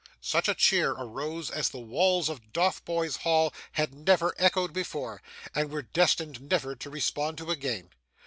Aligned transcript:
Such 0.19 0.47
a 0.47 0.55
cheer 0.55 0.93
arose 0.93 1.51
as 1.51 1.69
the 1.69 1.77
walls 1.79 2.27
of 2.27 2.51
Dotheboys 2.51 3.17
Hall 3.17 3.53
had 3.73 3.93
never 3.93 4.33
echoed 4.39 4.73
before, 4.73 5.21
and 5.53 5.69
were 5.69 5.83
destined 5.83 6.41
never 6.49 6.75
to 6.75 6.89
respond 6.89 7.37
to 7.37 7.51
again. 7.51 7.91